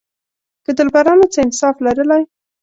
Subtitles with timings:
[0.65, 2.23] که دلبرانو څه انصاف لرلای.